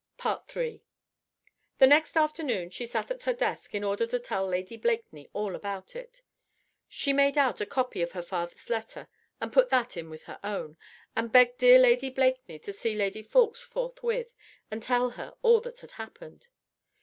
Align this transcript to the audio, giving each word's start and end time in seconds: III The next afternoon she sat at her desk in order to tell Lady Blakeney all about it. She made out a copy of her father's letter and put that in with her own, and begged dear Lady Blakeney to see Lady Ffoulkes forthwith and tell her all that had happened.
III 0.55 0.81
The 1.77 1.85
next 1.85 2.17
afternoon 2.17 2.71
she 2.71 2.87
sat 2.87 3.11
at 3.11 3.21
her 3.21 3.33
desk 3.33 3.75
in 3.75 3.83
order 3.83 4.07
to 4.07 4.17
tell 4.17 4.47
Lady 4.47 4.75
Blakeney 4.75 5.29
all 5.31 5.53
about 5.55 5.95
it. 5.95 6.23
She 6.89 7.13
made 7.13 7.37
out 7.37 7.61
a 7.61 7.67
copy 7.67 8.01
of 8.01 8.13
her 8.13 8.23
father's 8.23 8.67
letter 8.71 9.07
and 9.39 9.53
put 9.53 9.69
that 9.69 9.95
in 9.95 10.09
with 10.09 10.23
her 10.23 10.39
own, 10.43 10.77
and 11.15 11.31
begged 11.31 11.59
dear 11.59 11.77
Lady 11.77 12.09
Blakeney 12.09 12.57
to 12.57 12.73
see 12.73 12.95
Lady 12.95 13.21
Ffoulkes 13.21 13.61
forthwith 13.63 14.35
and 14.71 14.81
tell 14.81 15.11
her 15.11 15.35
all 15.43 15.61
that 15.61 15.81
had 15.81 15.91
happened. 15.91 16.47